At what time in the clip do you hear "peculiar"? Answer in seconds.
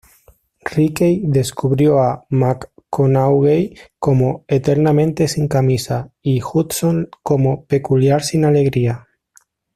7.65-8.23